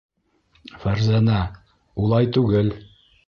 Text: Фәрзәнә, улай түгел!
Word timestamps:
Фәрзәнә, 0.85 1.37
улай 2.05 2.31
түгел! 2.39 2.73